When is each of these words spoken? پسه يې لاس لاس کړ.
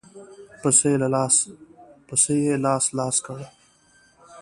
پسه 2.09 2.33
يې 2.43 2.55
لاس 2.65 2.85
لاس 2.97 3.15
کړ. 3.25 3.39